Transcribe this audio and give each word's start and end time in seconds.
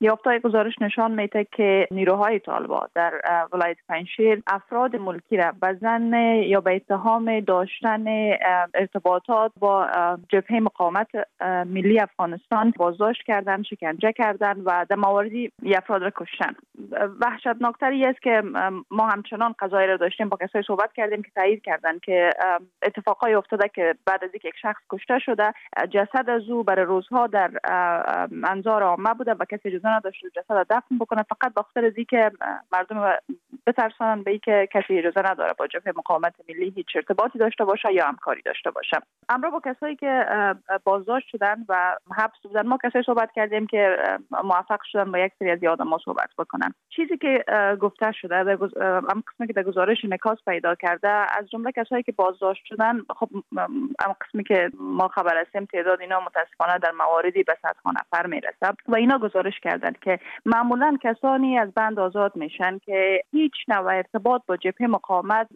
یافتهای 0.00 0.40
گزارش 0.40 0.74
نشان 0.80 1.10
میده 1.10 1.46
که 1.52 1.88
نیروهای 1.90 2.38
طالبا 2.38 2.88
در 2.94 3.12
ولایت 3.52 3.76
پنشیر 3.88 4.42
افراد 4.46 4.96
ملکی 4.96 5.36
را 5.36 5.52
به 5.60 5.78
زن 5.80 6.14
یا 6.46 6.60
به 6.60 6.76
اتهام 6.76 7.40
داشتن 7.40 8.04
ارتباطات 8.74 9.52
با 9.58 9.86
جبهه 10.28 10.60
مقاومت 10.60 11.08
ملی 11.66 12.00
افغانستان 12.00 12.72
بازداشت 12.76 13.22
کردن 13.22 13.62
شکنجه 13.62 14.12
کردن 14.12 14.60
و 14.64 14.86
در 14.88 14.96
مواردی 14.96 15.52
افراد 15.76 16.02
را 16.02 16.12
کشتن 16.16 16.54
وحشتناکتری 17.20 18.06
است 18.06 18.22
که 18.22 18.42
ما 18.90 19.08
همچنان 19.08 19.54
قضایی 19.58 19.88
را 19.88 19.96
داشتیم 19.96 20.28
با 20.28 20.36
کسایی 20.36 20.64
صحبت 20.66 20.92
کردیم 20.92 21.22
که 21.22 21.30
تایید 21.34 21.62
کردن 21.62 21.98
که 21.98 22.30
اتفاقای 22.82 23.34
افتاده 23.34 23.70
که 23.74 23.94
بعد 24.06 24.24
از 24.24 24.30
یک 24.34 24.52
شخص 24.62 24.82
کشته 24.90 25.18
شده 25.18 25.52
جسد 25.90 26.30
از 26.30 26.48
او 26.48 26.64
برای 26.64 26.84
روزها 26.84 27.26
در 27.26 27.50
انظار 28.44 28.82
عامه 28.82 29.14
بوده 29.14 29.34
و 29.34 29.44
کسی 29.44 29.70
نداشته 29.90 30.30
جسد 30.30 30.66
دفن 30.70 30.98
بکنه 30.98 31.22
فقط 31.22 31.54
با 31.54 31.62
خاطر 31.62 31.90
که 32.04 32.30
مردم 32.72 33.18
بترسانن 33.72 34.22
به 34.22 34.38
که 34.38 34.68
کسی 34.72 34.98
اجازه 34.98 35.30
نداره 35.30 35.52
با 35.58 35.66
جبهه 35.66 35.94
مقاومت 35.96 36.34
ملی 36.48 36.70
هیچ 36.70 36.86
ارتباطی 36.94 37.38
داشته 37.38 37.64
باشه 37.64 37.92
یا 37.92 38.06
همکاری 38.06 38.42
داشته 38.42 38.70
باشه. 38.70 38.98
امرا 39.28 39.50
با 39.50 39.60
کسایی 39.64 39.96
که 39.96 40.24
بازداشت 40.84 41.28
شدن 41.28 41.64
و 41.68 41.96
حبس 42.16 42.38
بودن 42.42 42.66
ما 42.66 42.78
کسایی 42.84 43.04
صحبت 43.04 43.32
کردیم 43.32 43.66
که 43.66 43.96
موفق 44.44 44.80
شدن 44.92 45.12
با 45.12 45.18
یک 45.18 45.32
سری 45.38 45.50
از 45.50 45.64
آدم 45.64 45.88
ما 45.88 45.98
صحبت 46.04 46.30
بکنن. 46.38 46.74
چیزی 46.96 47.16
که 47.16 47.44
گفته 47.80 48.12
شده 48.12 48.36
هم 48.36 49.22
قسمی 49.28 49.46
که 49.46 49.52
در 49.52 49.62
گزارش 49.62 50.04
نکاس 50.04 50.38
پیدا 50.48 50.74
کرده 50.74 51.08
از 51.08 51.50
جمله 51.50 51.72
کسایی 51.72 52.02
که 52.02 52.12
بازداشت 52.12 52.64
شدن 52.64 53.00
خب 53.16 53.28
هم 54.00 54.16
قسمی 54.20 54.44
که 54.44 54.70
ما 54.80 55.08
خبر 55.08 55.40
هستیم 55.40 55.64
تعداد 55.64 56.00
اینا 56.00 56.20
متاسفانه 56.20 56.78
در 56.78 56.90
مواردی 56.90 57.42
به 57.42 57.56
صدها 57.62 57.90
نفر 57.90 58.26
می‌رسه 58.26 58.72
و 58.88 58.94
اینا 58.96 59.18
گزارش 59.18 59.60
کردن 59.60 59.92
که 60.00 60.18
معمولا 60.46 60.98
کسانی 61.02 61.58
از 61.58 61.74
بند 61.74 61.98
آزاد 61.98 62.36
میشن 62.36 62.78
که 62.78 63.24
هیچ 63.32 63.54
نوع 63.68 63.96
ارتباط 63.96 64.42
با 64.46 64.56
جبهه 64.56 64.86
مقاومت 64.88 65.48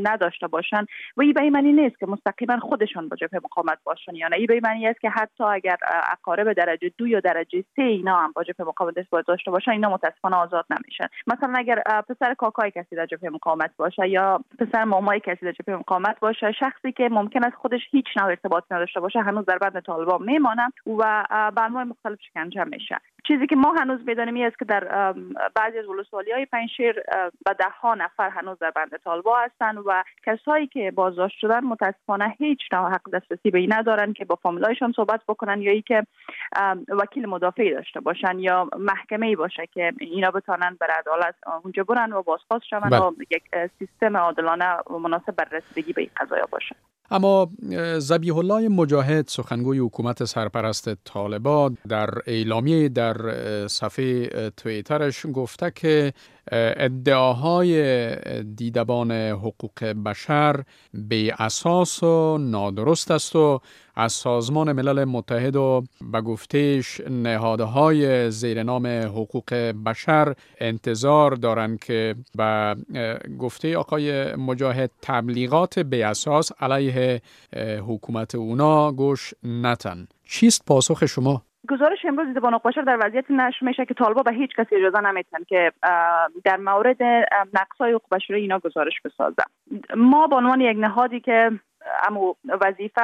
نداشته 0.00 0.46
باشن. 0.46 0.86
و 1.16 1.22
این 1.22 1.32
به 1.32 1.50
معنی 1.50 1.72
نیست 1.72 1.98
که 1.98 2.06
مستقیما 2.06 2.58
خودشان 2.60 3.08
با 3.08 3.16
جبهه 3.16 3.40
مقاومت 3.44 3.78
باشن. 3.84 4.14
یا 4.14 4.28
نه 4.28 4.36
این 4.36 4.46
به 4.46 4.60
معنی 4.62 4.88
است 4.88 5.00
که 5.00 5.10
حتی 5.10 5.44
اگر 5.44 5.76
اقارب 6.12 6.52
درجه 6.52 6.90
دو 6.98 7.06
یا 7.06 7.20
درجه 7.20 7.64
سه 7.76 7.82
اینا 7.82 8.16
هم 8.16 8.32
با 8.32 8.42
جبهه 8.42 8.66
مقاومت 8.66 8.98
ارتباط 8.98 9.26
داشته 9.26 9.50
باشن 9.50 9.70
اینا 9.70 9.90
متاسفانه 9.90 10.36
آزاد 10.36 10.66
نمیشن. 10.70 11.06
مثلا 11.26 11.52
اگر 11.56 11.82
پسر 12.08 12.34
کاکای 12.34 12.70
کسی 12.70 12.96
در 12.96 13.06
جبهه 13.06 13.30
مقاومت 13.30 13.70
باشه 13.76 14.08
یا 14.08 14.40
پسر 14.58 14.84
مامای 14.84 15.20
کسی 15.20 15.46
در 15.46 15.52
جبهه 15.52 15.76
مقاومت 15.76 16.20
باشه 16.20 16.52
شخصی 16.52 16.92
که 16.92 17.08
ممکن 17.08 17.44
است 17.44 17.56
خودش 17.56 17.80
هیچ 17.90 18.06
نوع 18.16 18.28
ارتباطی 18.28 18.74
نداشته 18.74 19.00
باشه 19.00 19.20
هنوز 19.20 19.46
در 19.46 19.58
بند 19.58 19.80
طالبان 19.80 20.22
میمانه 20.22 20.72
و 20.86 21.24
بر 21.56 21.68
مختلف 21.68 22.18
شکنجه 22.22 22.64
میشه. 22.64 22.96
چیزی 23.28 23.46
که 23.46 23.56
ما 23.56 23.72
هنوز 23.72 24.00
می‌دانیم 24.06 24.46
است 24.46 24.58
که 24.58 24.64
در 24.64 25.12
بعضی 25.54 25.78
از 25.78 25.86
ولسوالی 25.86 26.32
های 26.32 26.46
پنشیر 26.46 27.02
و 27.46 27.54
ده 27.58 27.68
ها 27.80 27.94
نفر 27.94 28.30
هنوز 28.30 28.58
در 28.58 28.70
بند 28.70 28.96
طالبا 29.04 29.38
هستند 29.38 29.78
و 29.86 30.04
کسایی 30.26 30.66
که 30.66 30.90
بازداشت 30.90 31.38
شدن 31.40 31.64
متاسفانه 31.64 32.34
هیچ 32.38 32.58
نوع 32.72 32.90
حق 32.90 33.10
دسترسی 33.12 33.50
به 33.50 33.58
این 33.58 33.72
ندارن 33.72 34.12
که 34.12 34.24
با 34.24 34.34
فامیلایشان 34.34 34.92
صحبت 34.96 35.20
بکنن 35.28 35.62
یا 35.62 35.72
ای 35.72 35.82
که 35.82 36.06
وکیل 36.88 37.26
مدافعی 37.26 37.74
داشته 37.74 38.00
باشن 38.00 38.38
یا 38.38 38.68
محکمه 38.78 39.26
ای 39.26 39.36
باشه 39.36 39.66
که 39.74 39.92
اینا 40.00 40.30
بتانن 40.30 40.76
بر 40.80 40.90
عدالت 40.90 41.34
اونجا 41.64 41.84
برن 41.84 42.12
و 42.12 42.22
بازخواست 42.22 42.64
شون 42.64 42.78
و 42.78 43.10
بله. 43.10 43.26
یک 43.30 43.42
سیستم 43.78 44.16
عادلانه 44.16 44.76
و 44.90 44.98
مناسب 44.98 45.36
بر 45.36 45.48
رسیدگی 45.52 45.92
به 45.92 46.00
این 46.00 46.10
قضایا 46.20 46.46
باشه 46.50 46.76
اما 47.10 47.48
زبیح 47.98 48.36
الله 48.36 48.68
مجاهد 48.68 49.28
سخنگوی 49.28 49.78
حکومت 49.78 50.24
سرپرست 50.24 51.04
طالبان 51.04 51.78
در 51.88 52.08
اعلامیه 52.26 52.88
در 52.88 53.13
صفحه 53.68 54.50
تویترش 54.50 55.26
گفته 55.34 55.72
که 55.74 56.12
ادعاهای 56.52 58.42
دیدبان 58.42 59.12
حقوق 59.12 59.84
بشر 59.84 60.62
به 60.94 61.34
اساس 61.38 62.02
و 62.02 62.38
نادرست 62.38 63.10
است 63.10 63.36
و 63.36 63.60
از 63.96 64.12
سازمان 64.12 64.72
ملل 64.72 65.04
متحد 65.04 65.56
و 65.56 65.84
به 66.12 66.20
گفتهش 66.20 67.00
نهادهای 67.00 68.30
زیر 68.30 68.62
نام 68.62 68.86
حقوق 68.86 69.54
بشر 69.86 70.34
انتظار 70.58 71.34
دارند 71.34 71.80
که 71.80 72.14
به 72.36 72.76
گفته 73.38 73.76
آقای 73.76 74.34
مجاهد 74.36 74.90
تبلیغات 75.02 75.78
به 75.78 76.04
اساس 76.04 76.52
علیه 76.60 77.22
حکومت 77.88 78.34
اونا 78.34 78.92
گوش 78.92 79.34
نتن 79.42 80.06
چیست 80.28 80.64
پاسخ 80.66 81.06
شما؟ 81.06 81.42
گزارش 81.68 82.04
امروز 82.04 82.26
دیدبان 82.26 82.60
بشر 82.64 82.82
در 82.82 82.98
وضعیت 83.06 83.30
نشر 83.30 83.66
میشه 83.66 83.86
که 83.86 83.94
طالبا 83.94 84.22
به 84.22 84.32
هیچ 84.32 84.50
کسی 84.56 84.76
اجازه 84.76 85.00
نمیتن 85.00 85.44
که 85.48 85.72
در 86.44 86.56
مورد 86.56 87.02
نقصای 87.54 87.92
حقوق 87.92 88.14
بشری 88.14 88.40
اینا 88.40 88.58
گزارش 88.58 88.94
بسازن 89.04 89.44
ما 89.96 90.26
به 90.26 90.36
عنوان 90.36 90.60
یک 90.60 90.76
نهادی 90.80 91.20
که 91.20 91.50
اما 92.08 92.36
وظیفه 92.60 93.02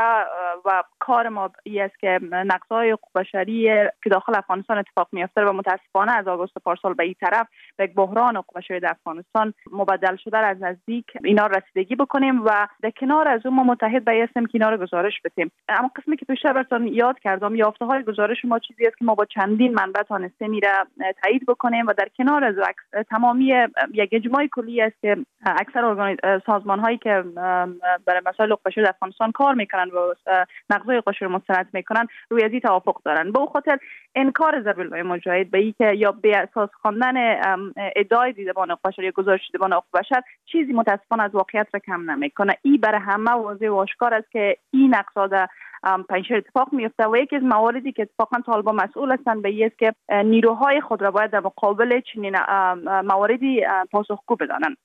و 0.64 0.82
کار 1.00 1.28
ما 1.28 1.50
ای 1.62 1.80
است 1.80 1.98
که 1.98 2.20
نقصهای 2.22 2.90
حقوق 2.90 3.10
بشری 3.14 3.64
که 4.04 4.10
داخل 4.10 4.32
افغانستان 4.36 4.78
اتفاق 4.78 5.08
میافته 5.12 5.44
و 5.44 5.52
متاسفانه 5.52 6.12
از 6.12 6.28
آگوست 6.28 6.58
پارسال 6.64 6.94
به 6.94 7.04
این 7.04 7.14
طرف 7.20 7.46
به 7.76 7.86
بحران 7.86 8.36
حقوق 8.36 8.58
بشری 8.58 8.80
در 8.80 8.90
افغانستان 8.90 9.54
مبدل 9.72 10.16
شده 10.16 10.38
از 10.38 10.62
نزدیک 10.62 11.06
اینا 11.24 11.46
رسیدگی 11.46 11.96
بکنیم 11.96 12.44
و 12.44 12.68
در 12.82 12.90
کنار 12.90 13.28
از 13.28 13.46
اون 13.46 13.54
ما 13.54 13.62
متحد 13.62 14.04
به 14.04 14.28
که 14.34 14.42
اینا 14.52 14.70
رو 14.70 14.76
گزارش 14.76 15.20
بدیم. 15.24 15.50
اما 15.68 15.90
قسمی 15.96 16.16
که 16.16 16.24
پیشتر 16.24 16.52
براتون 16.52 16.86
یاد 16.86 17.18
کردم 17.18 17.54
یافته 17.54 17.84
های 17.84 18.02
گزارش 18.02 18.44
ما 18.44 18.58
چیزی 18.58 18.86
است 18.86 18.98
که 18.98 19.04
ما 19.04 19.14
با 19.14 19.24
چندین 19.24 19.74
منبع 19.74 20.02
تانسته 20.02 20.48
میره 20.48 20.68
تایید 21.22 21.46
بکنیم 21.46 21.86
و 21.86 21.92
در 21.92 22.08
کنار 22.18 22.44
از 22.44 22.54
تمامی 23.10 23.54
یک 23.94 24.08
اجماع 24.12 24.46
کلی 24.46 24.82
است 24.82 25.00
که 25.00 25.16
اکثر 25.46 26.16
سازمان 26.46 26.78
هایی 26.78 26.98
که 26.98 27.24
برای 28.06 28.20
مسائل 28.26 28.54
بشر 28.66 28.82
در 28.82 28.88
افغانستان 28.88 29.32
کار 29.32 29.54
می‌کنن 29.54 29.88
و 29.88 30.14
نقضای 30.90 31.14
قشر 31.14 31.26
مستند 31.26 31.68
می‌کنن 31.72 32.06
روی 32.30 32.44
ازی 32.44 32.60
توافق 32.60 33.02
دارن. 33.04 33.32
به 33.32 33.46
خاطر 33.52 33.78
انکار 34.14 34.62
ضرب 34.62 34.94
مجاهد 34.94 35.50
به 35.50 35.58
ای 35.58 35.74
که 35.78 35.92
یا 35.92 36.12
به 36.12 36.36
اساس 36.36 36.70
خواندن 36.82 37.14
ادعای 37.96 38.32
دیدبان 38.32 38.76
بشر 38.84 39.02
یا 39.02 39.10
گزارش 39.10 39.40
دیدبان 39.52 39.72
حقوق 39.72 40.00
بشر 40.00 40.22
چیزی 40.52 40.72
متاسفانه 40.72 41.22
از 41.22 41.34
واقعیت 41.34 41.66
را 41.74 41.80
کم 41.80 42.10
نمی‌کنه. 42.10 42.56
ای 42.62 42.78
برای 42.78 43.00
همه 43.00 43.30
واضح 43.30 43.68
و 43.68 43.74
آشکار 43.74 44.14
است 44.14 44.30
که 44.30 44.56
این 44.72 44.94
نقصا 44.94 45.46
پنجشیر 46.08 46.36
اتفاق 46.36 46.68
میفته 46.72 47.08
و 47.08 47.16
یکی 47.16 47.36
از 47.36 47.42
مواردی 47.42 47.92
که 47.92 48.02
اتفاقا 48.02 48.40
طالبان 48.46 48.74
مسئول 48.74 49.12
هستند 49.12 49.42
به 49.42 49.66
است 49.66 49.78
که 49.78 49.94
نیروهای 50.24 50.80
خود 50.80 51.02
را 51.02 51.10
باید 51.10 51.30
در 51.30 51.40
مقابل 51.40 52.00
چنین 52.00 52.36
مواردی 52.84 53.62
پاسخگو 53.92 54.36
بدانند. 54.36 54.76